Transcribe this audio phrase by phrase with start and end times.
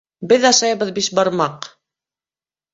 [0.31, 1.71] Беҙ ашайбыҙ бишбармаҡ!